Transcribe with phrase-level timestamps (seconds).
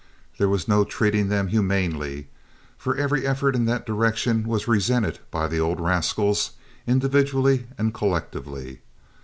[0.39, 2.27] There was no treating them humanely,
[2.75, 6.53] for every effort in that direction was resented by the old rascals,
[6.87, 8.81] individually and collectively.